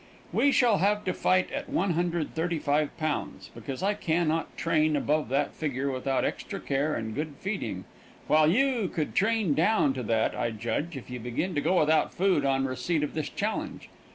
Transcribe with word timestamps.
We 0.33 0.51
shall 0.51 0.79
have 0.79 1.05
to 1.05 1.13
fight 1.13 1.51
at 1.51 1.69
135 1.69 2.97
pounds, 2.97 3.51
because 3.53 3.83
I 3.83 3.93
can 3.93 4.27
not 4.27 4.57
train 4.57 4.95
above 4.95 5.29
that 5.29 5.53
figure 5.53 5.91
without 5.91 6.25
extra 6.25 6.59
care 6.59 6.95
and 6.95 7.13
good 7.13 7.35
feeding, 7.39 7.85
while 8.25 8.49
you 8.49 8.87
could 8.87 9.13
train 9.13 9.53
down 9.53 9.93
to 9.93 10.01
that, 10.01 10.35
I 10.35 10.49
judge, 10.49 10.97
if 10.97 11.11
you 11.11 11.19
begin 11.19 11.53
to 11.53 11.61
go 11.61 11.77
without 11.77 12.15
food 12.15 12.45
on 12.45 12.65
receipt 12.65 13.03
of 13.03 13.13
this 13.13 13.29
challenge. 13.29 13.89